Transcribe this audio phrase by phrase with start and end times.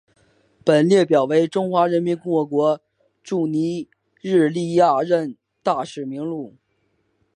[0.65, 2.81] 本列表为中华人民共和国
[3.21, 3.87] 驻尼
[4.19, 6.55] 日利亚历任大使名录。